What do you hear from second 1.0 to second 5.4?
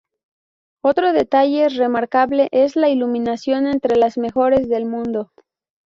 detalle remarcable es la iluminación, entre las mejores del mundo.